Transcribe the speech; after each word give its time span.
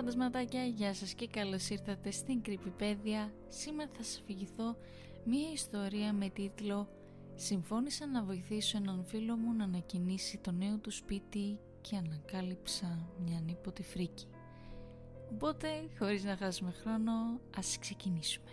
φαντασματάκια, 0.00 0.64
γεια 0.64 0.94
σας 0.94 1.14
και 1.14 1.26
καλώς 1.26 1.68
ήρθατε 1.68 2.10
στην 2.10 2.42
Κρυπηπέδια. 2.42 3.32
Σήμερα 3.48 3.90
θα 3.96 4.02
σας 4.02 4.20
αφηγηθώ 4.20 4.76
μία 5.24 5.52
ιστορία 5.52 6.12
με 6.12 6.28
τίτλο 6.28 6.88
«Συμφώνησα 7.34 8.06
να 8.06 8.22
βοηθήσω 8.22 8.76
έναν 8.76 9.04
φίλο 9.04 9.36
μου 9.36 9.52
να 9.52 9.64
ανακοινήσει 9.64 10.38
το 10.38 10.52
νέο 10.52 10.78
του 10.78 10.90
σπίτι 10.90 11.58
και 11.80 11.96
ανακάλυψα 11.96 13.08
μια 13.24 13.38
ανίποτη 13.38 13.82
φρίκη». 13.82 14.26
Οπότε, 15.32 15.68
χωρίς 15.98 16.24
να 16.24 16.36
χάσουμε 16.36 16.70
χρόνο, 16.70 17.12
ας 17.56 17.78
ξεκινήσουμε. 17.78 18.50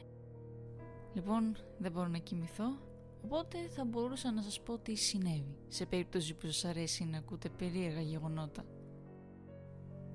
Λοιπόν, 1.14 1.58
δεν 1.78 1.92
μπορώ 1.92 2.08
να 2.08 2.18
κοιμηθώ, 2.18 2.80
οπότε 3.24 3.58
θα 3.70 3.86
μπορούσα 3.86 4.32
να 4.32 4.42
σας 4.42 4.62
πω 4.62 4.78
τι 4.78 4.96
συνέβη, 4.96 5.58
σε 5.68 5.86
περίπτωση 5.86 6.34
που 6.34 6.46
σας 6.46 6.66
αρέσει 6.66 7.06
να 7.06 7.18
ακούτε 7.18 7.50
περίεργα 7.50 8.02
γεγονότα. 8.02 8.66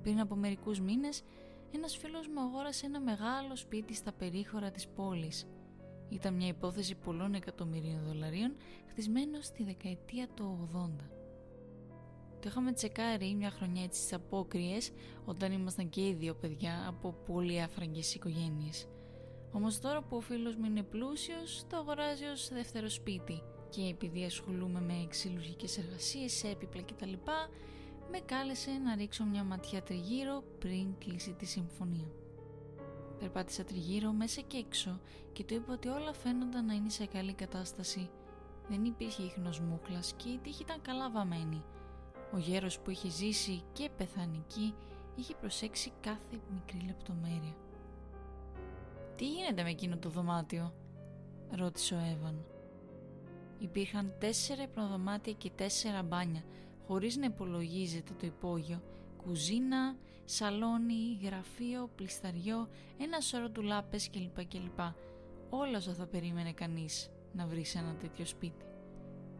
Πριν 0.03 0.19
από 0.19 0.35
μερικούς 0.35 0.79
μήνες, 0.79 1.23
ένας 1.71 1.97
φίλος 1.97 2.27
μου 2.27 2.41
αγόρασε 2.41 2.85
ένα 2.85 2.99
μεγάλο 2.99 3.55
σπίτι 3.55 3.93
στα 3.95 4.11
περίχωρα 4.11 4.71
της 4.71 4.87
πόλης. 4.87 5.47
Ήταν 6.09 6.33
μια 6.33 6.47
υπόθεση 6.47 6.95
πολλών 6.95 7.33
εκατομμυρίων 7.33 8.03
δολαρίων, 8.07 8.55
χτισμένο 8.89 9.41
στη 9.41 9.63
δεκαετία 9.63 10.27
του 10.35 10.69
80. 10.73 11.09
Το 12.39 12.49
είχαμε 12.49 12.71
τσεκάρει 12.71 13.33
μια 13.33 13.49
χρονιά 13.49 13.83
έτσι 13.83 13.99
στις 13.99 14.13
απόκριες, 14.13 14.91
όταν 15.25 15.51
ήμασταν 15.51 15.89
και 15.89 16.07
οι 16.07 16.13
δύο 16.13 16.33
παιδιά 16.33 16.85
από 16.87 17.15
πολύ 17.25 17.61
αφραγγές 17.61 18.15
οικογένειες. 18.15 18.87
Όμως 19.51 19.79
τώρα 19.79 20.01
που 20.01 20.15
ο 20.17 20.19
φίλος 20.19 20.55
μου 20.55 20.65
είναι 20.65 20.83
πλούσιος, 20.83 21.65
το 21.69 21.77
αγοράζει 21.77 22.25
ως 22.25 22.49
δεύτερο 22.49 22.89
σπίτι 22.89 23.41
και 23.69 23.81
επειδή 23.81 24.23
ασχολούμαι 24.23 24.81
με 24.81 25.05
ξυλουργικές 25.09 25.77
εργασίες, 25.77 26.43
έπιπλα 26.43 26.81
κτλ 26.81 27.13
με 28.15 28.19
κάλεσε 28.19 28.71
να 28.71 28.95
ρίξω 28.95 29.25
μια 29.25 29.43
ματιά 29.43 29.81
τριγύρω 29.81 30.43
πριν 30.59 30.97
κλείσει 30.97 31.33
τη 31.33 31.45
συμφωνία. 31.45 32.11
Περπάτησα 33.19 33.63
τριγύρω 33.63 34.11
μέσα 34.11 34.41
και 34.41 34.57
έξω 34.57 34.99
και 35.33 35.43
του 35.43 35.53
είπα 35.53 35.73
ότι 35.73 35.87
όλα 35.87 36.13
φαίνονταν 36.13 36.65
να 36.65 36.73
είναι 36.73 36.89
σε 36.89 37.05
καλή 37.05 37.33
κατάσταση. 37.33 38.09
Δεν 38.69 38.83
υπήρχε 38.83 39.23
ίχνος 39.23 39.59
μούχλας 39.59 40.13
και 40.13 40.29
η 40.29 40.37
τύχη 40.37 40.61
ήταν 40.61 40.81
καλά 40.81 41.09
βαμμένη. 41.09 41.63
Ο 42.33 42.37
γέρος 42.37 42.79
που 42.79 42.89
είχε 42.89 43.09
ζήσει 43.09 43.63
και 43.73 43.89
πεθανική 43.97 44.73
είχε 45.15 45.35
προσέξει 45.35 45.91
κάθε 46.01 46.39
μικρή 46.53 46.85
λεπτομέρεια. 46.85 47.55
«Τι 49.15 49.25
γίνεται 49.27 49.63
με 49.63 49.69
εκείνο 49.69 49.97
το 49.97 50.09
δωμάτιο» 50.09 50.73
ρώτησε 51.51 51.95
ο 51.95 51.97
Εύαν. 51.97 52.45
Υπήρχαν 53.59 54.13
τέσσερα 54.19 54.63
υπνοδωμάτια 54.63 55.33
και 55.33 55.51
τέσσερα 55.55 56.03
μπάνια 56.03 56.43
χωρίς 56.87 57.17
να 57.17 57.25
υπολογίζεται 57.25 58.13
το 58.19 58.25
υπόγειο, 58.25 58.81
κουζίνα, 59.25 59.95
σαλόνι, 60.25 61.19
γραφείο, 61.23 61.89
πλισταριό, 61.95 62.69
ένα 62.97 63.19
σώρο 63.19 63.49
ντουλάπες 63.49 64.09
κλπ. 64.09 64.45
κλπ. 64.45 64.79
Όλα 65.49 65.77
όσα 65.77 65.93
θα 65.93 66.05
περίμενε 66.05 66.51
κανείς 66.51 67.11
να 67.33 67.45
βρει 67.45 67.65
σε 67.65 67.77
ένα 67.77 67.95
τέτοιο 67.95 68.25
σπίτι. 68.25 68.65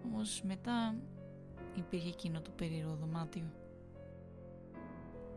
Όμως 0.05 0.41
μετά 0.43 0.95
υπήρχε 1.75 2.07
εκείνο 2.07 2.41
το 2.41 2.51
περίεργο 2.51 2.95
δωμάτιο. 2.95 3.51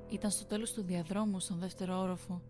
Ήταν 0.08 0.30
στο 0.30 0.46
τέλος 0.46 0.72
του 0.72 0.82
διαδρόμου 0.82 1.41
στον 1.41 1.58
δεύτερο 1.58 2.00
όροφο. 2.00 2.42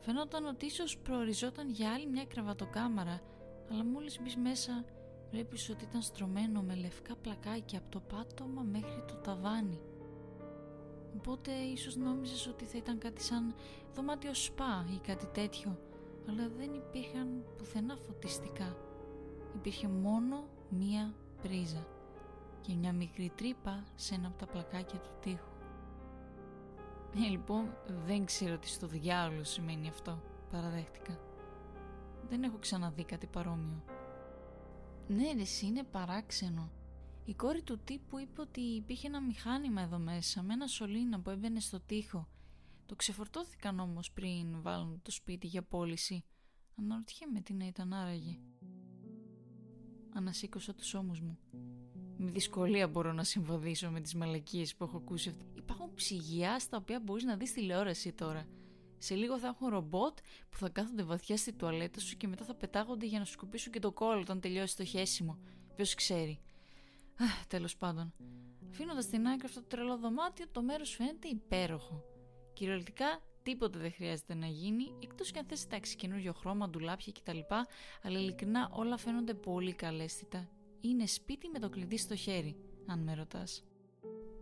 Φαινόταν 0.00 0.46
ότι 0.46 0.66
ίσως 0.66 0.98
προοριζόταν 0.98 1.70
για 1.70 1.92
άλλη 1.92 2.06
μια 2.06 2.24
κρεβατοκάμαρα, 2.24 3.20
αλλά 3.70 3.84
μόλις 3.84 4.20
μπεις 4.22 4.36
μέσα 4.36 4.84
Βλέπεις 5.32 5.70
ότι 5.70 5.84
ήταν 5.84 6.02
στρωμένο 6.02 6.62
με 6.62 6.74
λευκά 6.74 7.16
πλακάκια 7.16 7.78
από 7.78 7.90
το 7.90 8.00
πάτωμα 8.00 8.62
μέχρι 8.62 9.04
το 9.06 9.14
ταβάνι. 9.14 9.80
Οπότε 11.16 11.52
ίσως 11.52 11.96
νόμιζες 11.96 12.46
ότι 12.46 12.64
θα 12.64 12.78
ήταν 12.78 12.98
κάτι 12.98 13.22
σαν 13.22 13.54
δωμάτιο 13.94 14.34
σπα 14.34 14.86
ή 14.94 14.98
κάτι 15.06 15.26
τέτοιο, 15.26 15.78
αλλά 16.28 16.48
δεν 16.58 16.74
υπήρχαν 16.74 17.44
πουθενά 17.56 17.96
φωτιστικά. 17.96 18.76
Υπήρχε 19.54 19.88
μόνο 19.88 20.44
μία 20.68 21.14
πρίζα 21.42 21.86
και 22.60 22.74
μια 22.74 22.92
μικρή 22.92 23.32
τρύπα 23.36 23.84
σε 23.94 24.14
ένα 24.14 24.26
από 24.26 24.38
τα 24.38 24.46
πλακάκια 24.46 24.98
του 24.98 25.10
τοίχου. 25.20 25.50
Ε, 27.16 27.28
λοιπόν, 27.28 27.76
δεν 28.06 28.24
ξέρω 28.24 28.58
τι 28.58 28.68
στο 28.68 28.86
διάλογο 28.86 29.44
σημαίνει 29.44 29.88
αυτό, 29.88 30.22
παραδέχτηκα. 30.50 31.18
Δεν 32.28 32.42
έχω 32.42 32.56
ξαναδεί 32.58 33.04
κάτι 33.04 33.26
παρόμοιο. 33.26 33.82
Ναι, 35.16 35.32
ρε, 35.32 35.66
είναι 35.66 35.82
παράξενο. 35.82 36.72
Η 37.24 37.34
κόρη 37.34 37.62
του 37.62 37.78
τύπου 37.78 38.18
είπε 38.18 38.40
ότι 38.40 38.60
υπήρχε 38.60 39.06
ένα 39.06 39.20
μηχάνημα 39.20 39.82
εδώ 39.82 39.98
μέσα 39.98 40.42
με 40.42 40.52
ένα 40.52 40.66
σωλήνα 40.66 41.20
που 41.20 41.30
έμπαινε 41.30 41.60
στο 41.60 41.80
τοίχο. 41.80 42.28
Το 42.86 42.96
ξεφορτώθηκαν 42.96 43.80
όμως 43.80 44.12
πριν 44.12 44.62
βάλουν 44.62 45.02
το 45.02 45.10
σπίτι 45.10 45.46
για 45.46 45.62
πώληση. 45.62 46.24
Αναρωτιέμαι 46.78 47.40
τι 47.40 47.52
να 47.52 47.66
ήταν 47.66 47.92
άραγε. 47.92 48.38
Ανασήκωσα 50.14 50.74
τους 50.74 50.94
ώμους 50.94 51.20
μου. 51.20 51.38
Με 52.16 52.30
δυσκολία 52.30 52.88
μπορώ 52.88 53.12
να 53.12 53.24
συμβαδίσω 53.24 53.90
με 53.90 54.00
τις 54.00 54.14
μαλακίες 54.14 54.76
που 54.76 54.84
έχω 54.84 54.96
ακούσει 54.96 55.28
αυτή. 55.28 55.46
Υπάρχουν 55.54 55.94
ψυγεία 55.94 56.58
στα 56.58 56.76
οποία 56.76 57.00
μπορείς 57.00 57.24
να 57.24 57.36
δεις 57.36 57.52
τηλεόραση 57.52 58.12
τώρα. 58.12 58.46
Σε 59.04 59.14
λίγο 59.14 59.38
θα 59.38 59.46
έχουν 59.46 59.68
ρομπότ 59.68 60.18
που 60.50 60.56
θα 60.56 60.68
κάθονται 60.68 61.02
βαθιά 61.02 61.36
στη 61.36 61.52
τουαλέτα 61.52 62.00
σου 62.00 62.16
και 62.16 62.28
μετά 62.28 62.44
θα 62.44 62.54
πετάγονται 62.54 63.06
για 63.06 63.18
να 63.18 63.24
σου 63.24 63.32
σκουπίσουν 63.32 63.72
και 63.72 63.78
το 63.78 63.92
κόλλο 63.92 64.20
όταν 64.20 64.40
τελειώσει 64.40 64.76
το 64.76 64.84
χέσιμο. 64.84 65.38
Ποιος 65.76 65.94
ξέρει. 65.94 66.40
Τέλος 67.48 67.76
πάντων. 67.76 68.12
Αφήνοντας 68.70 69.06
την 69.06 69.26
άκρη 69.26 69.46
αυτό 69.46 69.60
το 69.60 69.66
τρελό 69.66 69.96
δωμάτιο, 69.96 70.46
το 70.52 70.62
μέρος 70.62 70.94
φαίνεται 70.94 71.28
υπέροχο. 71.28 72.04
Κυριολεκτικά 72.52 73.20
τίποτα 73.42 73.78
δεν 73.78 73.92
χρειάζεται 73.92 74.34
να 74.34 74.46
γίνει, 74.46 74.94
εκτός 75.02 75.30
και 75.30 75.38
αν 75.38 75.44
θες 75.44 75.64
εντάξει 75.64 75.96
καινούριο 75.96 76.32
χρώμα, 76.32 76.68
ντουλάπια 76.68 77.12
κτλ. 77.12 77.38
Αλλά 78.02 78.18
ειλικρινά 78.18 78.70
όλα 78.72 78.96
φαίνονται 78.96 79.34
πολύ 79.34 79.72
καλέσθητα. 79.72 80.48
Είναι 80.80 81.06
σπίτι 81.06 81.48
με 81.48 81.58
το 81.58 81.68
κλειδί 81.68 81.96
στο 81.96 82.16
χέρι, 82.16 82.56
αν 82.86 82.98
με 82.98 83.14
ρωτάς. 83.14 83.64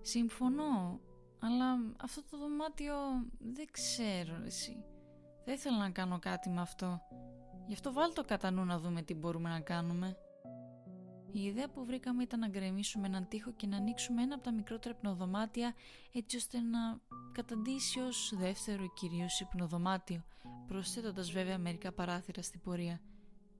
Συμφωνώ, 0.01 1.01
αλλά 1.41 1.95
αυτό 2.03 2.23
το 2.31 2.39
δωμάτιο 2.39 2.95
δεν 3.39 3.67
ξέρω 3.71 4.43
εσύ. 4.45 4.85
Θα 5.45 5.53
ήθελα 5.53 5.79
να 5.79 5.91
κάνω 5.91 6.19
κάτι 6.19 6.49
με 6.49 6.61
αυτό. 6.61 7.01
Γι' 7.67 7.73
αυτό 7.73 7.93
βάλ 7.93 8.13
το 8.13 8.25
κατά 8.25 8.51
νου 8.51 8.65
να 8.65 8.79
δούμε 8.79 9.03
τι 9.03 9.15
μπορούμε 9.15 9.49
να 9.49 9.61
κάνουμε. 9.61 10.17
Η 11.33 11.43
ιδέα 11.43 11.69
που 11.69 11.85
βρήκαμε 11.85 12.23
ήταν 12.23 12.39
να 12.39 12.49
γκρεμίσουμε 12.49 13.07
έναν 13.07 13.29
τοίχο 13.29 13.53
και 13.53 13.67
να 13.67 13.77
ανοίξουμε 13.77 14.23
ένα 14.23 14.35
από 14.35 14.45
τα 14.45 14.53
μικρότερα 14.53 14.95
υπνοδωμάτια 14.99 15.75
έτσι 16.13 16.37
ώστε 16.37 16.61
να 16.61 17.01
καταντήσει 17.33 18.01
ως 18.01 18.33
δεύτερο 18.37 18.93
κυρίως 18.95 19.41
υπνοδωμάτιο, 19.41 20.25
προσθέτοντας 20.67 21.31
βέβαια 21.31 21.59
μερικά 21.59 21.93
παράθυρα 21.93 22.43
στην 22.43 22.61
πορεία. 22.61 23.01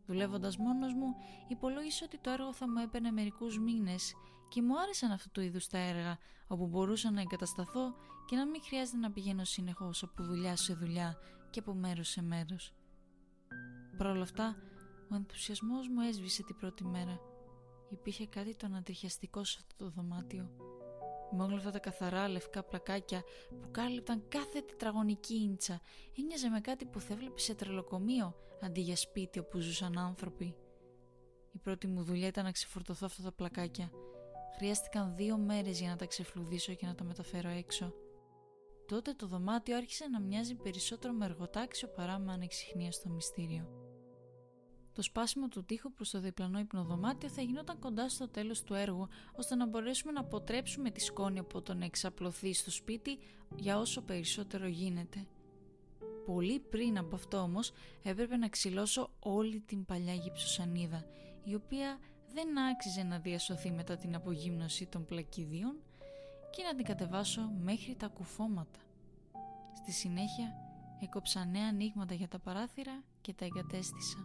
Δουλεύοντας 0.07 0.57
μόνος 0.57 0.95
μου, 0.95 1.15
υπολόγισα 1.49 2.05
ότι 2.05 2.19
το 2.19 2.31
έργο 2.31 2.53
θα 2.53 2.69
μου 2.69 2.79
έπαιρνε 2.79 3.11
μερικούς 3.11 3.59
μήνες 3.59 4.15
και 4.51 4.63
μου 4.63 4.81
άρεσαν 4.81 5.11
αυτού 5.11 5.31
του 5.31 5.41
είδους 5.41 5.67
τα 5.67 5.79
έργα 5.79 6.19
όπου 6.47 6.67
μπορούσα 6.67 7.11
να 7.11 7.21
εγκατασταθώ 7.21 7.95
και 8.27 8.37
να 8.37 8.47
μην 8.47 8.63
χρειάζεται 8.63 8.97
να 8.97 9.11
πηγαίνω 9.11 9.45
συνεχώς 9.45 10.03
από 10.03 10.23
δουλειά 10.23 10.57
σε 10.57 10.75
δουλειά 10.75 11.19
και 11.51 11.59
από 11.59 11.75
μέρος 11.75 12.09
σε 12.09 12.23
μέρος. 12.23 12.75
Παρ' 13.97 14.07
όλα 14.07 14.23
αυτά, 14.23 14.57
ο 15.11 15.15
ενθουσιασμός 15.15 15.89
μου 15.89 16.01
έσβησε 16.01 16.43
την 16.43 16.57
πρώτη 16.57 16.85
μέρα. 16.85 17.21
Υπήρχε 17.91 18.27
κάτι 18.27 18.57
το 18.57 18.67
ανατριχιαστικό 18.67 19.45
σε 19.45 19.59
αυτό 19.61 19.85
το 19.85 19.91
δωμάτιο 19.91 20.51
με 21.31 21.43
όλα 21.43 21.57
αυτά 21.57 21.71
τα 21.71 21.79
καθαρά 21.79 22.29
λευκά 22.29 22.63
πλακάκια 22.63 23.23
που 23.61 23.71
κάλυπταν 23.71 24.23
κάθε 24.29 24.61
τετραγωνική 24.61 25.35
ίντσα. 25.35 25.81
Ένοιαζε 26.19 26.49
με 26.49 26.61
κάτι 26.61 26.85
που 26.85 27.01
θα 27.01 27.13
έβλεπες 27.13 27.43
σε 27.43 27.55
τρελοκομείο 27.55 28.35
αντί 28.61 28.81
για 28.81 28.97
σπίτι 28.97 29.39
όπου 29.39 29.59
ζούσαν 29.59 29.99
άνθρωποι. 29.99 30.55
Η 31.53 31.59
πρώτη 31.59 31.87
μου 31.87 32.03
δουλειά 32.03 32.27
ήταν 32.27 32.45
να 32.45 32.53
ξεφορτωθώ 32.53 33.07
αυτά 33.07 33.23
τα 33.23 33.33
πλακάκια. 33.33 33.91
Χρειάστηκαν 34.57 35.15
δύο 35.17 35.37
μέρες 35.37 35.81
για 35.81 35.89
να 35.89 35.97
τα 35.97 36.07
ξεφλουδίσω 36.07 36.75
και 36.75 36.87
να 36.87 36.95
τα 36.95 37.05
μεταφέρω 37.05 37.49
έξω. 37.49 37.93
Τότε 38.87 39.13
το 39.13 39.27
δωμάτιο 39.27 39.77
άρχισε 39.77 40.09
να 40.09 40.21
μοιάζει 40.21 40.55
περισσότερο 40.55 41.13
με 41.13 41.25
εργοτάξιο 41.25 41.89
παρά 41.89 42.19
με 42.19 42.33
ανεξιχνία 42.33 42.93
στο 42.93 43.09
μυστήριο. 43.09 43.81
Το 44.93 45.03
σπάσιμο 45.03 45.49
του 45.49 45.65
τοίχου 45.65 45.93
προς 45.93 46.11
το 46.11 46.21
διπλανό 46.21 46.59
υπνοδωμάτιο 46.59 47.29
θα 47.29 47.43
γινόταν 47.43 47.79
κοντά 47.79 48.09
στο 48.09 48.29
τέλος 48.29 48.63
του 48.63 48.75
έργου, 48.75 49.09
ώστε 49.37 49.55
να 49.55 49.67
μπορέσουμε 49.67 50.13
να 50.13 50.21
αποτρέψουμε 50.21 50.91
τη 50.91 51.01
σκόνη 51.01 51.39
από 51.39 51.63
το 51.63 51.75
να 51.75 51.85
εξαπλωθεί 51.85 52.53
στο 52.55 52.71
σπίτι 52.71 53.19
για 53.57 53.79
όσο 53.79 54.03
περισσότερο 54.03 54.67
γίνεται. 54.67 55.27
Πολύ 56.27 56.61
πριν 56.61 56.99
από 56.99 57.15
αυτό 57.15 57.39
όμως 57.39 57.73
έπρεπε 58.03 58.37
να 58.37 58.49
ξυλώσω 58.49 59.11
όλη 59.19 59.61
την 59.61 59.85
παλιά 59.85 60.15
γυψοσανίδα, 60.15 61.05
η 61.45 61.55
οποία 61.55 61.99
δεν 62.33 62.59
άξιζε 62.59 63.03
να 63.03 63.19
διασωθεί 63.19 63.71
μετά 63.71 63.97
την 63.97 64.15
απογύμνωση 64.15 64.87
των 64.87 65.05
πλακιδίων 65.05 65.77
και 66.51 66.63
να 66.63 66.75
την 66.75 66.85
κατεβάσω 66.85 67.51
μέχρι 67.63 67.97
τα 67.97 68.09
κουφώματα. 68.09 68.79
Στη 69.77 69.93
συνέχεια 69.93 70.55
έκοψα 71.01 71.45
νέα 71.45 71.69
ανοίγματα 71.69 72.15
για 72.15 72.29
τα 72.29 72.39
παράθυρα 72.39 73.03
και 73.21 73.35
τα 73.35 73.45
εγκατέστησα. 73.45 74.19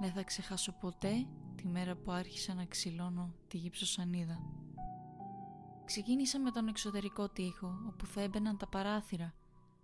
Δεν 0.00 0.12
θα 0.12 0.22
ξεχάσω 0.22 0.72
ποτέ 0.72 1.26
τη 1.56 1.66
μέρα 1.66 1.96
που 1.96 2.10
άρχισα 2.10 2.54
να 2.54 2.64
ξυλώνω 2.64 3.34
τη 3.48 3.56
γυψοσανίδα. 3.56 4.40
Ξεκίνησα 5.84 6.40
με 6.40 6.50
τον 6.50 6.68
εξωτερικό 6.68 7.28
τοίχο, 7.28 7.78
όπου 7.88 8.06
θα 8.06 8.20
έμπαιναν 8.20 8.56
τα 8.56 8.66
παράθυρα. 8.66 9.34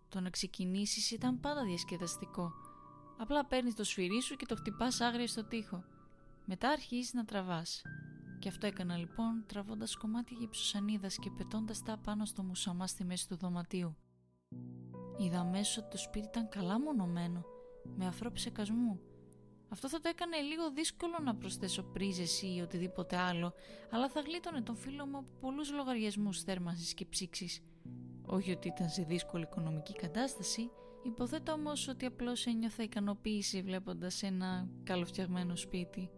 Το 0.09 0.21
να 0.21 0.31
ξεκινήσεις 0.31 1.11
ήταν 1.11 1.41
πάντα 1.41 1.65
διασκεδαστικό. 1.65 2.53
Απλά 3.19 3.45
παίρνεις 3.45 3.75
το 3.75 3.85
σφυρί 3.85 4.23
σου 4.23 4.37
και 4.37 4.47
το 4.47 4.57
χτυπάς 4.57 5.01
άγρια 5.01 5.27
στο 5.27 5.45
τοίχο. 5.45 5.85
Μετά 6.46 6.69
αρχίζεις 6.69 7.12
να 7.12 7.25
τραβάς. 7.25 7.82
Και 8.38 8.49
αυτό 8.49 8.67
έκανα 8.67 8.96
λοιπόν, 8.96 9.44
τραβώντας 9.46 9.96
κομμάτια 9.96 10.37
γυψοσανίδας 10.41 11.17
και 11.19 11.31
πετώντας 11.37 11.82
τα 11.82 11.99
πάνω 11.99 12.25
στο 12.25 12.43
μουσαμά 12.43 12.87
στη 12.87 13.05
μέση 13.05 13.29
του 13.29 13.37
δωματίου. 13.37 13.96
Είδα 15.19 15.41
αμέσως 15.41 15.76
ότι 15.76 15.88
το 15.91 15.96
σπίτι 15.96 16.26
ήταν 16.26 16.49
καλά 16.49 16.81
μονομένο, 16.81 17.44
με 17.96 18.06
αφρό 18.06 18.32
ψεκασμού. 18.32 19.00
Αυτό 19.69 19.88
θα 19.88 20.00
το 20.00 20.08
έκανε 20.08 20.37
λίγο 20.37 20.70
δύσκολο 20.70 21.19
να 21.23 21.35
προσθέσω 21.35 21.82
πρίζες 21.82 22.43
ή 22.43 22.61
οτιδήποτε 22.62 23.17
άλλο, 23.17 23.52
αλλά 23.91 24.08
θα 24.08 24.20
γλίτωνε 24.20 24.62
τον 24.62 24.76
φίλο 24.76 25.06
μου 25.06 25.17
από 25.17 25.29
πολλούς 25.41 25.73
λογαριασμούς 25.73 26.43
θέρμανσης 26.43 26.94
και 26.94 27.06
ψήξης. 27.06 27.61
Όχι 28.26 28.52
ότι 28.52 28.69
ήταν 28.69 28.88
σε 28.88 29.02
δύσκολη 29.02 29.43
οικονομική 29.43 29.93
κατάσταση, 29.93 30.70
υποθέτω 31.02 31.52
όμως 31.52 31.88
ότι 31.88 32.06
απλώς 32.06 32.46
ένιωθα 32.46 32.82
ικανοποίηση 32.82 33.62
βλέποντας 33.62 34.23
ένα 34.23 34.69
καλοφτιαγμένο 34.85 35.56
σπίτι. 35.56 36.11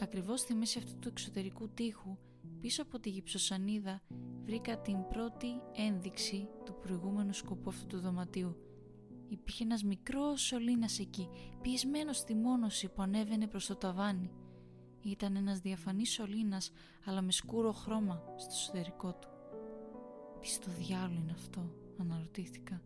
Ακριβώς 0.00 0.40
στη 0.40 0.54
μέση 0.54 0.78
αυτού 0.78 0.98
του 0.98 1.08
εξωτερικού 1.08 1.68
τείχου, 1.68 2.16
πίσω 2.60 2.82
από 2.82 2.98
τη 2.98 3.10
γυψοσανίδα, 3.10 4.02
βρήκα 4.44 4.80
την 4.80 5.08
πρώτη 5.08 5.46
ένδειξη 5.72 6.48
του 6.64 6.78
προηγούμενου 6.80 7.32
σκοπού 7.32 7.68
αυτού 7.68 7.86
του 7.86 8.00
δωματίου. 8.00 8.56
Υπήρχε 9.28 9.64
ένας 9.64 9.82
μικρός 9.82 10.40
σωλήνας 10.40 10.98
εκεί, 10.98 11.28
πιεσμένος 11.60 12.16
στη 12.16 12.34
μόνωση 12.34 12.88
που 12.88 13.02
ανέβαινε 13.02 13.46
προς 13.46 13.66
το 13.66 13.76
ταβάνι. 13.76 14.30
Ήταν 15.02 15.36
ένας 15.36 15.58
διαφανής 15.58 16.12
σωλήνας, 16.12 16.70
αλλά 17.04 17.22
με 17.22 17.32
σκούρο 17.32 17.72
χρώμα 17.72 18.22
στο 18.36 18.52
εσωτερικό 18.52 19.12
του. 19.12 19.28
Τι 20.40 20.48
στο 20.48 20.70
διάλογο 20.70 21.20
είναι 21.20 21.32
αυτό, 21.32 21.72
αναρωτήθηκα. 22.00 22.82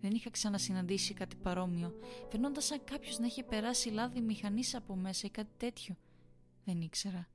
Δεν 0.00 0.10
είχα 0.10 0.30
ξανασυναντήσει 0.30 1.14
κάτι 1.14 1.36
παρόμοιο, 1.36 1.94
φαινόντα 2.30 2.60
σαν 2.60 2.80
κάποιος 2.84 3.18
να 3.18 3.26
είχε 3.26 3.42
περάσει 3.42 3.90
λάδι 3.90 4.20
μηχανής 4.20 4.74
από 4.74 4.96
μέσα 4.96 5.26
ή 5.26 5.30
κάτι 5.30 5.52
τέτοιο. 5.56 5.96
Δεν 6.64 6.80
ήξερα. 6.80 7.28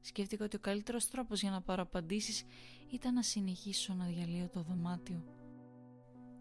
Σκέφτηκα 0.00 0.44
ότι 0.44 0.56
ο 0.56 0.58
καλύτερος 0.58 1.08
τρόπος 1.08 1.40
για 1.40 1.50
να 1.50 1.60
πάρω 1.60 1.82
απαντήσεις 1.82 2.44
ήταν 2.90 3.14
να 3.14 3.22
συνεχίσω 3.22 3.94
να 3.94 4.04
διαλύω 4.04 4.48
το 4.48 4.62
δωμάτιο. 4.62 5.24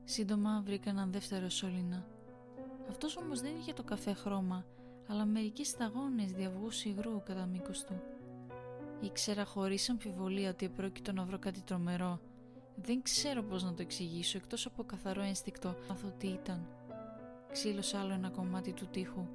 Σύντομα 0.03 0.61
βρήκα 0.61 0.89
έναν 0.89 1.11
δεύτερο 1.11 1.49
σωλήνα. 1.49 2.07
Αυτός 2.89 3.17
όμως 3.17 3.41
δεν 3.41 3.55
είχε 3.57 3.73
το 3.73 3.83
καφέ 3.83 4.13
χρώμα, 4.13 4.65
αλλά 5.07 5.25
μερικές 5.25 5.67
σταγόνες 5.67 6.31
διαυγού 6.31 6.69
υγρού 6.83 7.23
κατά 7.23 7.45
μήκος 7.45 7.83
του. 7.83 8.01
Ήξερα 9.01 9.45
χωρίς 9.45 9.89
αμφιβολία 9.89 10.49
ότι 10.49 10.65
επρόκειτο 10.65 11.11
να 11.11 11.23
βρω 11.23 11.39
κάτι 11.39 11.61
τρομερό 11.61 12.19
δεν 12.75 13.01
ξέρω 13.01 13.43
πώς 13.43 13.63
να 13.63 13.73
το 13.73 13.81
εξηγήσω 13.81 14.37
εκτός 14.37 14.65
από 14.65 14.83
καθαρό 14.83 15.21
ένστικτο 15.21 15.75
αυτό 15.91 16.13
τι 16.17 16.27
ήταν. 16.27 16.67
Ξύλωσα 17.51 17.99
άλλο 17.99 18.13
ένα 18.13 18.29
κομμάτι 18.29 18.73
του 18.73 18.87
τείχου. 18.91 19.27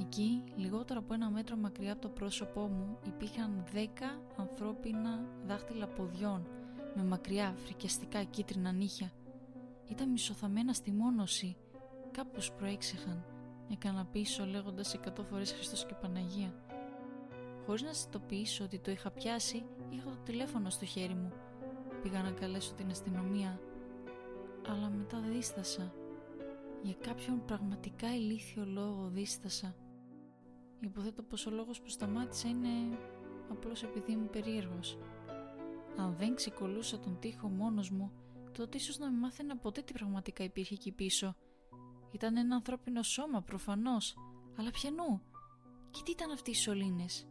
Εκεί, 0.00 0.42
λιγότερο 0.56 1.00
από 1.00 1.14
ένα 1.14 1.30
μέτρο 1.30 1.56
μακριά 1.56 1.92
από 1.92 2.00
το 2.00 2.08
πρόσωπό 2.08 2.60
μου, 2.60 2.98
υπήρχαν 3.06 3.64
δέκα 3.72 4.20
ανθρώπινα 4.36 5.24
δάχτυλα 5.46 5.86
ποδιών 5.86 6.46
με 6.94 7.04
μακριά 7.04 7.54
φρικιαστικά 7.64 8.22
κίτρινα 8.22 8.72
νύχια. 8.72 9.12
Ήταν 9.88 10.10
μισοθαμένα 10.10 10.72
στη 10.72 10.90
μόνωση. 10.90 11.56
Κάπως 12.10 12.52
προέξεχαν. 12.52 13.24
Έκανα 13.72 14.04
πίσω 14.04 14.46
λέγοντας 14.46 14.94
εκατό 14.94 15.24
φορές 15.24 15.52
Χριστός 15.52 15.86
και 15.86 15.94
Παναγία. 15.94 16.54
Χωρίς 17.66 17.82
να 17.82 17.92
συνειδητοποιήσω 17.92 18.64
ότι 18.64 18.78
το 18.78 18.90
είχα 18.90 19.10
πιάσει, 19.10 19.64
είχα 19.90 20.10
το 20.10 20.16
τηλέφωνο 20.24 20.70
στο 20.70 20.84
χέρι 20.84 21.14
μου 21.14 21.32
πήγα 22.02 22.22
να 22.22 22.30
καλέσω 22.30 22.72
την 22.74 22.90
αστυνομία 22.90 23.60
αλλά 24.68 24.88
μετά 24.88 25.20
δίστασα. 25.20 25.94
Για 26.82 26.94
κάποιον 27.00 27.44
πραγματικά 27.44 28.14
ηλίθιο 28.14 28.64
λόγο 28.66 29.08
δίστασα. 29.12 29.74
Υποθέτω 30.82 31.22
πως 31.22 31.46
ο 31.46 31.50
λόγος 31.50 31.80
που 31.80 31.88
σταμάτησα 31.88 32.48
είναι 32.48 32.98
απλώς 33.50 33.82
επειδή 33.82 34.12
είμαι 34.12 34.26
περίεργος. 34.26 34.98
Αν 35.96 36.16
δεν 36.16 36.34
ξεκολούσα 36.34 36.98
τον 36.98 37.18
τοίχο 37.20 37.48
μόνος 37.48 37.90
μου, 37.90 38.12
τότε 38.52 38.76
ίσως 38.76 38.98
να 38.98 39.10
μην 39.10 39.18
μάθαινα 39.18 39.56
ποτέ 39.56 39.82
τι 39.82 39.92
πραγματικά 39.92 40.44
υπήρχε 40.44 40.74
εκεί 40.74 40.92
πίσω. 40.92 41.36
Ήταν 42.10 42.36
ένα 42.36 42.54
ανθρώπινο 42.54 43.02
σώμα 43.02 43.42
προφανώς, 43.42 44.16
αλλά 44.56 44.70
πιανού. 44.70 45.22
Και 45.90 46.00
τι 46.04 46.10
ήταν 46.10 46.30
αυτοί 46.30 46.50
οι 46.50 46.54
σωλήνες; 46.54 47.26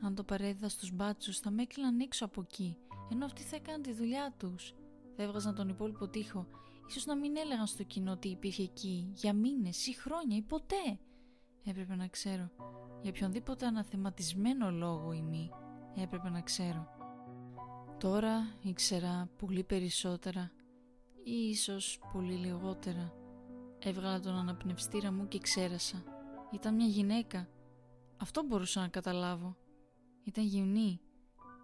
Αν 0.00 0.14
το 0.14 0.24
παρέδιδα 0.24 0.68
στους 0.68 0.92
μπάτσους 0.92 1.38
θα 1.38 1.50
με 1.50 1.62
έκλειναν 1.62 2.00
έξω 2.00 2.24
από 2.24 2.40
εκεί 2.40 2.76
ενώ 3.10 3.24
αυτοί 3.24 3.42
θα 3.42 3.56
έκαναν 3.56 3.82
τη 3.82 3.92
δουλειά 3.92 4.34
τους. 4.38 4.74
Θα 5.16 5.22
έβγαζαν 5.22 5.54
τον 5.54 5.68
υπόλοιπο 5.68 6.08
τοίχο. 6.08 6.46
Ίσως 6.88 7.06
να 7.06 7.16
μην 7.16 7.36
έλεγαν 7.36 7.66
στο 7.66 7.82
κοινό 7.82 8.12
ότι 8.12 8.28
υπήρχε 8.28 8.62
εκεί 8.62 9.10
για 9.14 9.32
μήνες 9.32 9.86
ή 9.86 9.92
χρόνια 9.94 10.36
ή 10.36 10.42
ποτέ. 10.42 10.98
Έπρεπε 11.64 11.96
να 11.96 12.06
ξέρω. 12.06 12.50
Για 13.02 13.10
οποιονδήποτε 13.10 13.66
αναθεματισμένο 13.66 14.70
λόγο 14.70 15.12
ή 15.12 15.22
μη, 15.22 15.50
έπρεπε 15.96 16.28
να 16.28 16.40
ξέρω. 16.40 16.88
Τώρα 17.98 18.54
ήξερα 18.62 19.28
πολύ 19.36 19.64
περισσότερα 19.64 20.50
ή 21.24 21.48
ίσως 21.48 22.00
πολύ 22.12 22.34
λιγότερα. 22.34 23.12
Έβγαλα 23.78 24.20
τον 24.20 24.34
αναπνευστήρα 24.34 25.12
μου 25.12 25.28
και 25.28 25.38
ξέρασα. 25.38 26.04
Ήταν 26.52 26.74
μια 26.74 26.86
γυναίκα. 26.86 27.48
Αυτό 28.16 28.42
μπορούσα 28.42 28.80
να 28.80 28.88
καταλάβω. 28.88 29.56
Ήταν 30.24 30.44
γυμνή, 30.44 31.00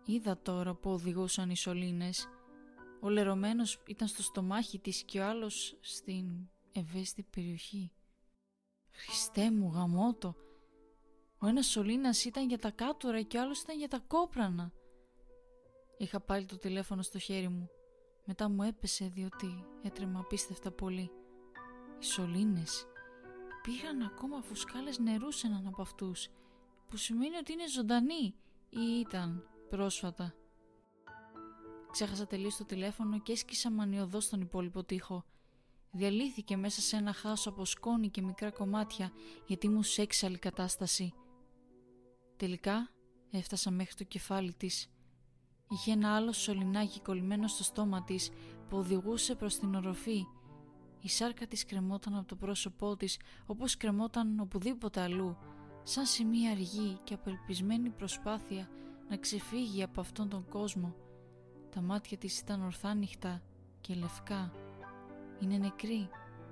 Είδα 0.09 0.39
τώρα 0.43 0.75
που 0.75 0.91
οδηγούσαν 0.91 1.51
οι 1.51 1.57
σωλήνες. 1.57 2.29
Ο 3.01 3.09
λερωμένος 3.09 3.83
ήταν 3.87 4.09
στο 4.09 4.23
στομάχι 4.23 4.79
της 4.79 5.03
και 5.03 5.21
ο 5.21 5.27
άλλος 5.27 5.79
στην 5.81 6.49
ευαίσθητη 6.73 7.29
περιοχή. 7.31 7.91
Χριστέ 8.97 9.51
μου 9.51 9.71
γαμότο. 9.75 10.35
Ο 11.39 11.47
ένας 11.47 11.67
σωλήνας 11.67 12.25
ήταν 12.25 12.49
για 12.49 12.59
τα 12.59 12.71
κάτωρα 12.71 13.23
και 13.23 13.39
ο 13.39 13.41
άλλος 13.41 13.61
ήταν 13.61 13.79
για 13.79 13.89
τα 13.89 13.99
κόπρανα. 13.99 14.73
Είχα 15.99 16.21
πάλι 16.21 16.47
το 16.47 16.59
τηλέφωνο 16.59 17.03
στο 17.03 17.19
χέρι 17.19 17.49
μου. 17.49 17.69
Μετά 18.25 18.49
μου 18.49 18.63
έπεσε 18.63 19.07
διότι 19.15 19.65
έτρεμα 19.83 20.21
απίστευτα 20.21 20.71
πολύ. 20.71 21.11
Οι 21.99 22.05
σωλήνες 22.05 22.87
πήγαν 23.63 24.03
ακόμα 24.03 24.43
φουσκάλες 24.43 24.99
νερούς 24.99 25.37
σε 25.37 25.47
έναν 25.47 25.67
από 25.67 25.83
αυτούς 25.83 26.29
που 26.89 26.97
σημαίνει 26.97 27.37
ότι 27.37 27.53
είναι 27.53 27.69
ζωντανή 27.69 28.35
ή 28.69 28.99
ήταν 29.01 29.49
πρόσφατα. 29.69 30.35
Ξέχασα 31.91 32.27
τελείως 32.27 32.57
το 32.57 32.65
τηλέφωνο 32.65 33.21
και 33.21 33.33
έσκυσα 33.33 33.71
μανιωδώς 33.71 34.25
στον 34.25 34.41
υπόλοιπο 34.41 34.85
τοίχο. 34.85 35.25
Διαλύθηκε 35.97 36.57
μέσα 36.57 36.81
σε 36.81 36.97
ένα 36.97 37.13
χάσο 37.13 37.49
από 37.49 37.65
σκόνη 37.65 38.09
και 38.09 38.23
μικρά 38.23 38.51
κομμάτια 38.51 39.13
γιατί 39.47 39.69
μου 39.69 39.83
σε 39.83 40.03
έξαλλη 40.03 40.39
κατάσταση. 40.39 41.13
Τελικά 42.37 42.91
έφτασα 43.31 43.71
μέχρι 43.71 43.95
το 43.95 44.05
κεφάλι 44.05 44.55
της. 44.55 44.91
Είχε 45.71 45.93
ένα 45.93 46.17
άλλο 46.17 46.33
σωληνάκι 46.33 47.01
κολλημένο 47.01 47.49
στο 47.49 47.65
στόμα 47.65 48.03
της 48.03 48.31
που 48.69 48.77
οδηγούσε 48.77 49.35
προς 49.35 49.59
την 49.59 49.75
οροφή. 49.75 50.27
Η 51.01 51.09
σάρκα 51.09 51.47
της 51.47 51.65
κρεμόταν 51.65 52.15
από 52.17 52.27
το 52.27 52.37
πρόσωπό 52.37 52.97
της 52.97 53.19
όπως 53.47 53.77
κρεμόταν 53.77 54.41
οπουδήποτε 54.41 55.01
αλλού, 55.01 55.37
σαν 55.83 56.07
σε 56.07 56.25
μία 56.25 56.51
αργή 56.51 56.99
και 57.05 57.15
απελπισμένη 57.15 57.91
προσπάθεια 57.91 58.69
να 59.09 59.17
ξεφύγει 59.17 59.83
από 59.83 60.01
αυτόν 60.01 60.29
τον 60.29 60.49
κόσμο. 60.49 60.95
Τα 61.71 61.81
μάτια 61.81 62.17
της 62.17 62.39
ήταν 62.39 62.63
ορθά 62.63 62.95
νυχτά 62.95 63.43
και 63.81 63.95
λευκά. 63.95 64.66
Είναι 65.41 65.57
νεκρή, 65.57 66.09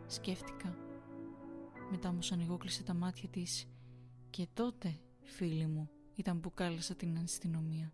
σκέφτηκα. 0.07 0.79
Μετά 1.91 2.09
όμως 2.09 2.33
ανοιγόκλεισε 2.33 2.83
τα 2.83 2.95
μάτια 2.95 3.29
της 3.29 3.69
και 4.31 4.47
τότε, 4.55 4.99
φίλοι 5.23 5.67
μου, 5.67 5.91
ήταν 6.15 6.41
που 6.41 6.55
κάλεσα 6.55 6.95
την 6.95 7.19
αστυνομία. 7.19 7.93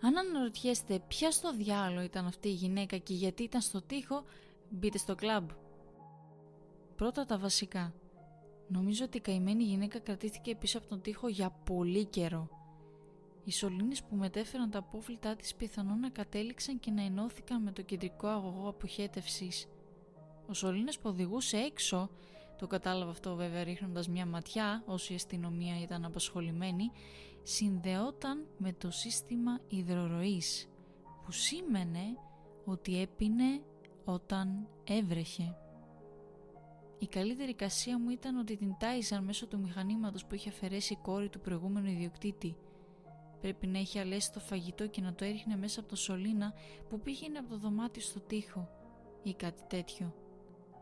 Αν 0.00 0.16
αναρωτιέστε 0.16 0.98
ποια 1.08 1.30
στο 1.30 1.54
διάλογο 1.54 2.02
ήταν 2.02 2.26
αυτή 2.26 2.48
η 2.48 2.52
γυναίκα 2.52 2.96
και 2.96 3.14
γιατί 3.14 3.42
ήταν 3.42 3.60
στο 3.60 3.82
τοίχο, 3.82 4.24
μπείτε 4.70 4.98
στο 4.98 5.14
κλαμπ. 5.14 5.50
Πρώτα 6.96 7.24
τα 7.24 7.38
βασικά. 7.38 7.94
Νομίζω 8.68 9.04
ότι 9.04 9.16
η 9.16 9.20
καημένη 9.20 9.62
γυναίκα 9.62 9.98
κρατήθηκε 9.98 10.56
πίσω 10.56 10.78
από 10.78 10.86
τον 10.86 11.00
τοίχο 11.00 11.28
για 11.28 11.50
πολύ 11.50 12.04
καιρό. 12.04 12.55
Οι 13.46 13.52
σωλήνες 13.52 14.02
που 14.02 14.16
μετέφεραν 14.16 14.70
τα 14.70 14.78
απόβλητά 14.78 15.36
της 15.36 15.54
πιθανόν 15.54 16.00
να 16.00 16.08
κατέληξαν 16.08 16.80
και 16.80 16.90
να 16.90 17.02
ενώθηκαν 17.02 17.62
με 17.62 17.72
το 17.72 17.82
κεντρικό 17.82 18.26
αγωγό 18.26 18.68
αποχέτευσης. 18.68 19.66
Ο 20.48 20.54
σωλήνας 20.54 20.98
που 20.98 21.08
οδηγούσε 21.08 21.56
έξω, 21.56 22.10
το 22.58 22.66
κατάλαβα 22.66 23.10
αυτό 23.10 23.34
βέβαια 23.34 23.64
ρίχνοντας 23.64 24.08
μια 24.08 24.26
ματιά 24.26 24.82
όσο 24.86 25.12
η 25.12 25.16
αστυνομία 25.16 25.80
ήταν 25.82 26.04
απασχολημένη, 26.04 26.90
συνδεόταν 27.42 28.46
με 28.58 28.72
το 28.72 28.90
σύστημα 28.90 29.60
υδροροής, 29.68 30.68
που 31.24 31.32
σήμαινε 31.32 32.18
ότι 32.64 33.00
έπινε 33.00 33.60
όταν 34.04 34.68
έβρεχε. 34.84 35.56
Η 36.98 37.06
καλύτερη 37.06 37.54
κασία 37.54 37.98
μου 37.98 38.10
ήταν 38.10 38.36
ότι 38.36 38.56
την 38.56 38.76
τάιζαν 38.78 39.24
μέσω 39.24 39.46
του 39.46 39.58
μηχανήματος 39.58 40.24
που 40.24 40.34
είχε 40.34 40.48
αφαιρέσει 40.48 40.92
η 40.92 40.98
κόρη 41.02 41.28
του 41.28 41.40
προηγούμενου 41.40 41.88
ιδιοκτήτη 41.88 42.56
Πρέπει 43.46 43.66
να 43.66 43.78
έχει 43.78 43.98
αλέσει 43.98 44.32
το 44.32 44.40
φαγητό 44.40 44.86
και 44.86 45.00
να 45.00 45.14
το 45.14 45.24
έριχνε 45.24 45.56
μέσα 45.56 45.80
από 45.80 45.88
το 45.88 45.96
σωλήνα 45.96 46.54
που 46.88 47.00
πήγαινε 47.00 47.38
από 47.38 47.48
το 47.48 47.58
δωμάτιο 47.58 48.02
στο 48.02 48.20
τοίχο 48.20 48.68
ή 49.22 49.34
κάτι 49.34 49.62
τέτοιο. 49.68 50.14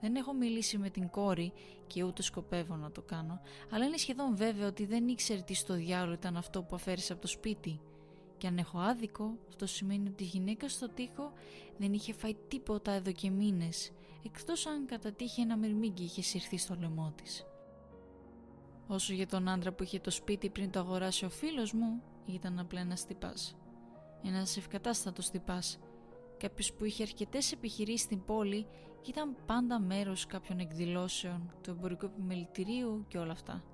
Δεν 0.00 0.16
έχω 0.16 0.32
μιλήσει 0.32 0.78
με 0.78 0.90
την 0.90 1.08
κόρη 1.08 1.52
και 1.86 2.02
ούτε 2.02 2.22
σκοπεύω 2.22 2.76
να 2.76 2.90
το 2.90 3.02
κάνω, 3.02 3.40
αλλά 3.70 3.84
είναι 3.84 3.96
σχεδόν 3.96 4.36
βέβαιο 4.36 4.66
ότι 4.66 4.86
δεν 4.86 5.08
ήξερε 5.08 5.40
τι 5.40 5.54
στο 5.54 5.74
διάλογο 5.74 6.12
ήταν 6.12 6.36
αυτό 6.36 6.62
που 6.62 6.74
αφαίρεσε 6.74 7.12
από 7.12 7.22
το 7.22 7.28
σπίτι. 7.28 7.80
Και 8.38 8.46
αν 8.46 8.58
έχω 8.58 8.78
άδικο, 8.78 9.38
αυτό 9.48 9.66
σημαίνει 9.66 10.08
ότι 10.08 10.22
η 10.22 10.26
γυναίκα 10.26 10.68
στο 10.68 10.88
τοίχο 10.88 11.32
δεν 11.78 11.92
είχε 11.92 12.12
φάει 12.12 12.36
τίποτα 12.48 12.92
εδώ 12.92 13.12
και 13.12 13.30
μήνες, 13.30 13.92
εκτός 14.24 14.66
αν 14.66 14.86
κατά 14.86 15.12
τύχη 15.12 15.40
ένα 15.40 15.56
μυρμήγκι 15.56 16.02
είχε 16.02 16.22
συρθεί 16.22 16.56
στο 16.56 16.76
λαιμό 16.80 17.12
της. 17.22 17.46
Όσο 18.86 19.12
για 19.12 19.26
τον 19.26 19.48
άντρα 19.48 19.72
που 19.72 19.82
είχε 19.82 20.00
το 20.00 20.10
σπίτι 20.10 20.50
πριν 20.50 20.70
το 20.70 20.78
αγοράσει 20.78 21.24
ο 21.24 21.30
φίλος 21.30 21.72
μου, 21.72 22.02
ήταν 22.26 22.58
απλά 22.58 22.80
ένας 22.80 23.06
τυπάς. 23.06 23.56
Ένας 24.22 24.56
ευκατάστατος 24.56 25.30
τυπάς. 25.30 25.78
Κάποιος 26.36 26.72
που 26.72 26.84
είχε 26.84 27.02
αρκετές 27.02 27.52
επιχειρήσεις 27.52 28.00
στην 28.00 28.24
πόλη 28.24 28.66
και 29.00 29.10
ήταν 29.10 29.36
πάντα 29.46 29.80
μέρος 29.80 30.26
κάποιων 30.26 30.58
εκδηλώσεων, 30.58 31.54
του 31.62 31.70
εμπορικού 31.70 32.04
επιμελητηρίου 32.04 33.04
και 33.08 33.18
όλα 33.18 33.32
αυτά. 33.32 33.64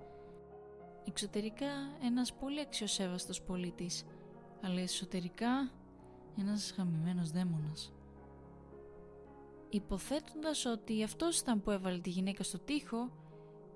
Εξωτερικά 1.05 1.67
ένας 2.03 2.35
πολύ 2.35 2.61
αξιοσέβαστος 2.61 3.43
πολίτης, 3.43 4.05
αλλά 4.63 4.81
εσωτερικά 4.81 5.71
ένας 6.39 6.73
χαμημένος 6.77 7.31
δαίμονας. 7.31 7.93
Υποθέτοντας 9.69 10.65
ότι 10.65 11.03
αυτός 11.03 11.39
ήταν 11.39 11.61
που 11.61 11.71
έβαλε 11.71 11.99
τη 11.99 12.11
γυναίκα 12.11 12.43
στο 12.43 12.59
τοίχο, 12.59 13.11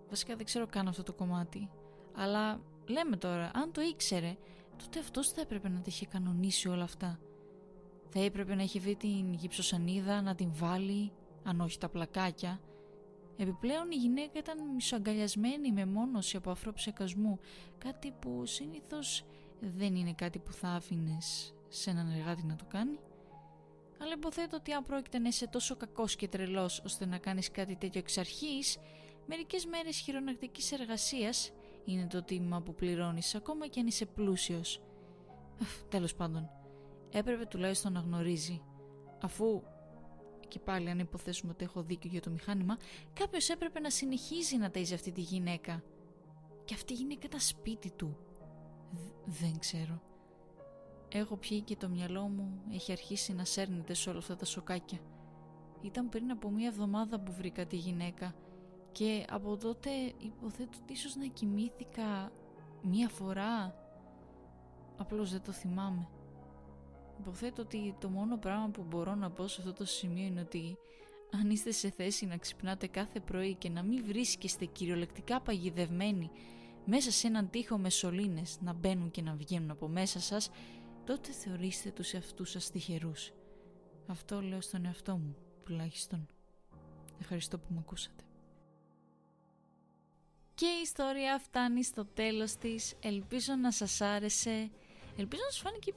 βασικά 0.09 0.37
δεν 0.37 0.45
ξέρω 0.45 0.67
καν 0.67 0.89
αυτό 0.89 1.03
το 1.03 1.13
κομμάτι, 1.13 1.71
αλλά 2.15 2.61
λέμε 2.87 3.17
τώρα, 3.17 3.51
αν 3.55 3.73
το 3.73 3.81
ήξερε, 3.81 4.37
τότε 4.77 4.99
αυτός 4.99 5.29
θα 5.31 5.41
έπρεπε 5.41 5.69
να 5.69 5.77
τα 5.77 5.85
είχε 5.87 6.07
κανονίσει 6.07 6.69
όλα 6.69 6.85
αυτά. 6.85 7.19
Θα 8.09 8.21
έπρεπε 8.21 8.55
να 8.55 8.63
είχε 8.63 8.81
βρει 8.81 8.97
την 8.97 9.35
γυψοσανίδα, 9.35 10.23
να 10.23 10.35
την 10.35 10.51
βάλει, 10.53 11.13
αν 11.45 11.61
όχι 11.61 11.79
τα 11.79 11.89
πλακάκια. 11.89 12.61
Επιπλέον 13.37 13.91
η 13.91 13.95
γυναίκα 13.95 14.39
ήταν 14.39 14.59
μισοαγκαλιασμένη 14.75 15.73
με 15.73 15.87
μόνωση 15.87 16.37
από 16.37 16.51
αφρό 16.51 16.73
ψεκασμού, 16.73 17.39
κάτι 17.79 18.13
που 18.21 18.47
συνήθως 18.47 19.25
δεν 19.61 19.95
είναι 19.95 20.13
κάτι 20.13 20.39
που 20.39 20.53
θα 20.53 20.69
άφηνες 20.69 21.55
σε 21.69 21.91
έναν 21.91 22.11
εργάτη 22.11 22.45
να 22.45 22.57
το 22.57 22.65
κάνει. 22.69 22.99
Αλλά 24.01 24.13
υποθέτω 24.13 24.57
ότι 24.57 24.73
αν 24.73 24.83
πρόκειται 24.83 25.19
να 25.19 25.29
είσαι 25.29 25.47
τόσο 25.47 25.77
κακός 25.77 26.17
και 26.17 26.29
τρελός 26.29 26.83
ώστε 26.85 27.07
να 27.07 27.19
κάνεις 27.19 27.51
κάτι 27.51 27.77
τέτοιο 27.77 28.01
εξ 28.01 28.19
αρχής, 28.19 28.79
μερικές 29.27 29.67
μέρες 29.67 29.97
χειρονακτικής 29.97 30.73
εργασίας 30.73 31.53
είναι 31.85 32.07
το 32.07 32.23
τίμημα 32.23 32.61
που 32.61 32.75
πληρώνεις 32.75 33.35
ακόμα 33.35 33.67
και 33.67 33.81
αν 33.81 33.87
είσαι 33.87 34.07
πλούσιος. 34.07 34.81
Τέλος 35.89 36.15
πάντων, 36.15 36.51
έπρεπε 37.11 37.45
τουλάχιστον 37.47 37.93
να 37.93 38.01
γνωρίζει. 38.01 38.63
Αφού, 39.23 39.63
και 40.49 40.59
πάλι 40.59 40.91
αν 40.91 40.99
υποθέσουμε 40.99 41.53
ότι 41.53 41.65
έχω 41.65 41.83
δίκιο 41.83 42.11
για 42.11 42.21
το 42.21 42.31
μηχάνημα, 42.31 42.77
κάποιος 43.13 43.49
έπρεπε 43.49 43.81
να 43.81 43.91
συνεχίζει 43.91 44.57
να 44.57 44.71
ταΐζει 44.75 44.93
αυτή 44.95 45.13
τη 45.13 45.21
γυναίκα. 45.21 45.83
Και 46.65 46.75
αυτή 46.75 46.93
η 46.93 46.97
γυναίκα 46.97 47.27
ήταν 47.27 47.41
σπίτι 47.41 47.91
του. 47.91 48.17
δεν 49.25 49.59
ξέρω. 49.59 50.03
Έχω 51.09 51.37
πιει 51.37 51.61
και 51.61 51.77
το 51.77 51.89
μυαλό 51.89 52.29
μου 52.29 52.63
έχει 52.73 52.93
αρχίσει 52.93 53.33
να 53.33 53.45
σέρνεται 53.45 53.95
σε 53.95 54.11
όλα 54.11 54.19
αυτά 54.19 54.37
τα 54.37 54.45
σοκάκια. 54.45 54.99
Ήταν 55.83 56.09
πριν 56.09 56.31
από 56.31 56.51
μία 56.51 56.67
εβδομάδα 56.67 57.21
που 57.21 57.33
βρήκα 57.33 57.67
τη 57.67 57.77
γυναίκα 57.77 58.35
και 58.95 59.25
από 59.31 59.57
τότε 59.57 59.91
υποθέτω 60.19 60.79
ότι 60.83 60.93
ίσως 60.93 61.17
να 61.17 61.27
κοιμήθηκα 61.27 62.33
μία 62.83 63.09
φορά. 63.09 63.75
Απλώς 64.97 65.31
δεν 65.31 65.43
το 65.43 65.53
θυμάμαι. 65.53 66.09
Υποθέτω 67.21 67.63
ότι 67.63 67.97
το 68.01 68.09
μόνο 68.09 68.37
πράγμα 68.37 68.69
που 68.69 68.83
μπορώ 68.83 69.15
να 69.15 69.31
πω 69.31 69.47
σε 69.47 69.61
αυτό 69.61 69.73
το 69.73 69.85
σημείο 69.85 70.25
είναι 70.25 70.41
ότι 70.41 70.77
αν 71.31 71.51
είστε 71.51 71.71
σε 71.71 71.91
θέση 71.91 72.27
να 72.27 72.37
ξυπνάτε 72.37 72.87
κάθε 72.87 73.21
πρωί 73.21 73.55
και 73.55 73.69
να 73.69 73.83
μην 73.83 74.05
βρίσκεστε 74.07 74.65
κυριολεκτικά 74.65 75.41
παγιδευμένοι 75.41 76.31
μέσα 76.85 77.11
σε 77.11 77.27
έναν 77.27 77.51
τοίχο 77.51 77.79
με 77.79 77.91
σωλήνες 77.91 78.59
να 78.61 78.73
μπαίνουν 78.73 79.11
και 79.11 79.23
να 79.23 79.35
βγαίνουν 79.35 79.71
από 79.71 79.89
μέσα 79.89 80.21
σας, 80.21 80.51
τότε 81.05 81.33
θεωρήστε 81.33 81.91
τους 81.91 82.13
εαυτούς 82.13 82.51
σας 82.51 82.71
τυχερούς. 82.71 83.33
Αυτό 84.07 84.43
λέω 84.43 84.61
στον 84.61 84.85
εαυτό 84.85 85.17
μου, 85.17 85.37
τουλάχιστον. 85.65 86.27
Ευχαριστώ 87.21 87.59
που 87.59 87.67
με 87.69 87.79
ακούσατε. 87.79 88.24
Και 90.55 90.67
η 90.67 90.81
ιστορία 90.83 91.39
φτάνει 91.39 91.85
στο 91.85 92.05
τέλος 92.05 92.57
της. 92.57 92.95
Ελπίζω 93.01 93.55
να 93.55 93.73
σας 93.73 94.01
άρεσε. 94.01 94.71
Ελπίζω 95.17 95.43
να 95.45 95.51
σας 95.51 95.61
φάνηκε 95.61 95.93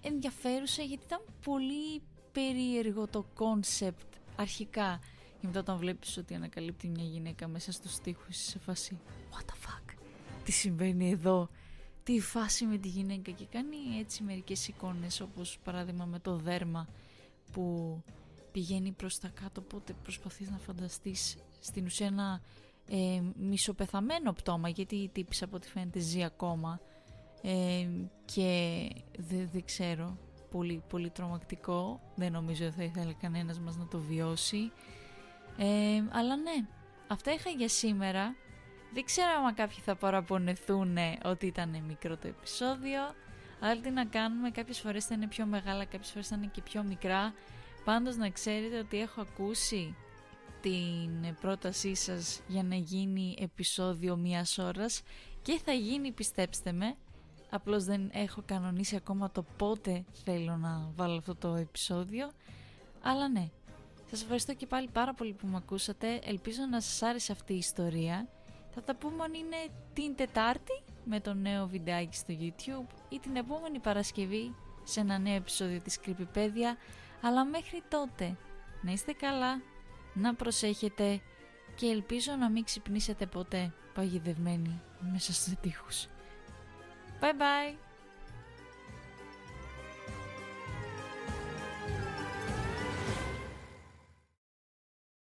ενδιαφέρουσα 0.00 0.82
γιατί 0.82 1.04
ήταν 1.04 1.20
πολύ 1.44 2.02
περίεργο 2.32 3.06
το 3.06 3.24
concept 3.34 4.12
αρχικά. 4.36 5.00
Και 5.40 5.46
μετά 5.46 5.60
όταν 5.60 5.76
βλέπεις 5.76 6.16
ότι 6.16 6.34
ανακαλύπτει 6.34 6.88
μια 6.88 7.04
γυναίκα 7.04 7.48
μέσα 7.48 7.72
στους 7.72 7.92
στίχους 7.92 8.36
σε 8.36 8.58
φάση 8.58 8.98
What 9.30 9.44
the 9.44 9.68
fuck, 9.68 9.94
τι 10.44 10.52
συμβαίνει 10.52 11.10
εδώ, 11.10 11.48
τι 12.02 12.20
φάση 12.20 12.64
με 12.64 12.78
τη 12.78 12.88
γυναίκα; 12.88 13.30
Και 13.30 13.44
κάνει 13.44 13.76
έτσι 13.98 14.22
μερικές 14.22 14.68
εικόνες 14.68 15.20
όπως 15.20 15.58
παράδειγμα 15.64 16.04
με 16.04 16.18
το 16.18 16.36
δέρμα 16.36 16.88
που 17.52 17.96
πηγαίνει 18.52 18.92
προς 18.92 19.18
τα 19.18 19.28
κάτω 19.28 19.60
οπότε 19.60 19.92
προσπαθείς 20.02 20.50
να 20.50 20.58
φανταστείς 20.58 21.36
στην 21.60 21.84
ουσία 21.84 22.06
ένα 22.06 22.40
ε, 22.90 23.22
μισοπεθαμένο 23.36 24.32
πτώμα 24.32 24.68
γιατί 24.68 24.96
η 24.96 25.08
τύπης 25.08 25.42
από 25.42 25.56
ό,τι 25.56 25.68
φαίνεται 25.68 25.98
ζει 25.98 26.24
ακόμα. 26.24 26.80
Ε, 27.42 27.88
και 28.24 28.88
δεν 29.16 29.64
ξέρω. 29.64 30.18
Πολύ, 30.50 30.82
πολύ 30.88 31.10
τρομακτικό. 31.10 32.00
Δεν 32.14 32.32
νομίζω 32.32 32.66
ότι 32.66 32.74
θα 32.74 32.82
ήθελε 32.82 33.12
κανένας 33.12 33.60
μας 33.60 33.76
να 33.76 33.86
το 33.86 33.98
βιώσει. 33.98 34.72
Ε, 35.56 36.02
αλλά 36.12 36.36
ναι 36.36 36.66
αυτά 37.12 37.32
είχα 37.32 37.50
για 37.50 37.68
σήμερα. 37.68 38.34
Δεν 38.92 39.04
ξέρω 39.04 39.28
αν 39.46 39.54
κάποιοι 39.54 39.78
θα 39.78 39.96
παραπονεθούν 39.96 40.96
ότι 41.24 41.46
ήταν 41.46 41.82
μικρό 41.86 42.16
το 42.16 42.28
επεισόδιο. 42.28 43.00
Αλλά 43.60 43.80
τι 43.80 43.90
να 43.90 44.04
κάνουμε 44.04 44.50
κάποιες 44.50 44.78
φορές 44.78 45.04
θα 45.06 45.14
είναι 45.14 45.26
πιο 45.26 45.46
μεγάλα 45.46 45.84
κάποιες 45.84 46.10
φορές 46.10 46.28
θα 46.28 46.36
είναι 46.36 46.50
και 46.52 46.62
πιο 46.62 46.82
μικρά. 46.82 47.34
Πάντως 47.84 48.16
να 48.16 48.30
ξέρετε 48.30 48.78
ότι 48.78 49.00
έχω 49.00 49.20
ακούσει 49.20 49.96
την 50.62 51.36
πρότασή 51.40 51.94
σας 51.94 52.40
για 52.48 52.62
να 52.62 52.74
γίνει 52.74 53.36
επεισόδιο 53.40 54.16
μιας 54.16 54.58
ώρας 54.58 55.02
και 55.42 55.60
θα 55.64 55.72
γίνει 55.72 56.12
πιστέψτε 56.12 56.72
με 56.72 56.94
απλώς 57.50 57.84
δεν 57.84 58.10
έχω 58.12 58.42
κανονίσει 58.46 58.96
ακόμα 58.96 59.30
το 59.30 59.44
πότε 59.56 60.04
θέλω 60.24 60.56
να 60.56 60.90
βάλω 60.96 61.16
αυτό 61.16 61.34
το 61.34 61.54
επεισόδιο 61.54 62.30
αλλά 63.02 63.28
ναι 63.28 63.50
σας 64.10 64.22
ευχαριστώ 64.22 64.54
και 64.54 64.66
πάλι 64.66 64.88
πάρα 64.92 65.14
πολύ 65.14 65.32
που 65.32 65.46
με 65.46 65.56
ακούσατε 65.56 66.20
ελπίζω 66.24 66.62
να 66.70 66.80
σας 66.80 67.02
άρεσε 67.02 67.32
αυτή 67.32 67.52
η 67.52 67.56
ιστορία. 67.56 68.28
Θα 68.74 68.82
τα 68.82 68.96
πούμε 68.96 69.22
αν 69.24 69.34
είναι 69.34 69.56
την 69.92 70.14
Τετάρτη 70.16 70.82
με 71.04 71.20
το 71.20 71.34
νέο 71.34 71.66
βιντεάκι 71.66 72.16
στο 72.16 72.34
YouTube 72.40 72.94
ή 73.08 73.18
την 73.18 73.36
επόμενη 73.36 73.78
Παρασκευή 73.78 74.54
σε 74.84 75.00
ένα 75.00 75.18
νέο 75.18 75.34
επεισόδιο 75.34 75.80
της 75.80 75.98
Creepypedia 76.04 76.76
αλλά 77.22 77.44
μέχρι 77.44 77.82
τότε 77.88 78.36
να 78.82 78.92
είστε 78.92 79.12
καλά 79.12 79.62
να 80.14 80.34
προσέχετε 80.34 81.20
και 81.74 81.86
ελπίζω 81.86 82.32
να 82.32 82.50
μην 82.50 82.64
ξυπνήσετε 82.64 83.26
ποτέ 83.26 83.72
παγιδευμένοι 83.94 84.80
μέσα 85.12 85.32
στους 85.32 85.54
τείχους. 85.60 86.06
Bye 87.20 87.32
bye! 87.40 87.89